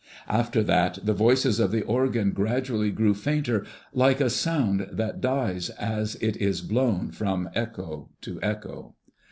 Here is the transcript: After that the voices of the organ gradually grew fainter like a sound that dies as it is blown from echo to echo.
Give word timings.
After 0.29 0.63
that 0.63 0.97
the 1.03 1.13
voices 1.13 1.59
of 1.59 1.69
the 1.69 1.83
organ 1.83 2.31
gradually 2.31 2.89
grew 2.89 3.13
fainter 3.13 3.67
like 3.93 4.19
a 4.19 4.31
sound 4.31 4.87
that 4.91 5.21
dies 5.21 5.69
as 5.69 6.15
it 6.15 6.37
is 6.37 6.61
blown 6.61 7.11
from 7.11 7.51
echo 7.53 8.09
to 8.21 8.39
echo. 8.41 8.95